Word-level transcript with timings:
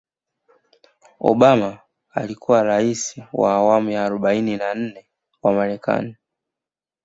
obama 1.19 1.79
alikuwa 2.11 2.63
raisi 2.63 3.23
wa 3.33 3.53
awamu 3.53 3.91
ya 3.91 4.05
arobaini 4.05 4.57
na 4.57 4.73
nne 4.75 5.07
wa 5.41 5.53
marekani 5.53 6.15